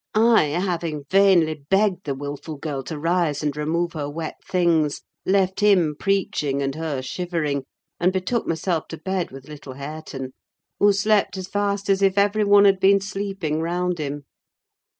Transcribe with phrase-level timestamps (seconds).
[0.15, 5.59] I, having vainly begged the wilful girl to rise and remove her wet things, left
[5.59, 7.65] him preaching and her shivering,
[7.99, 10.33] and betook myself to bed with little Hareton,
[10.79, 14.23] who slept as fast as if everyone had been sleeping round him.